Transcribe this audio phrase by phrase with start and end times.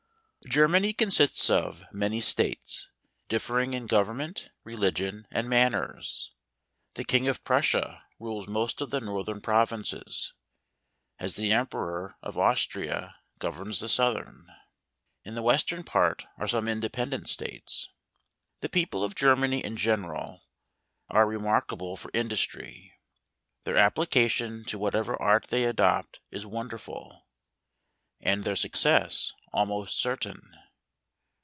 [0.49, 2.89] Germany consists of many States;
[3.29, 6.31] differing in government, religion, and manners.
[6.95, 10.33] The King of Prussia rules most of the northern provinces;
[11.19, 14.25] as the Emperor of Austria governs the southern.
[14.49, 15.19] GERMANY.
[15.25, 17.89] 71 Ill the western part are some independent States.
[18.61, 20.41] The people of Germany in general
[21.07, 22.93] are re¬ markable for industry.
[23.63, 27.27] Their application to what¬ ever art they adopt is wonderful,
[28.23, 30.55] and their suc¬ cess almost certain.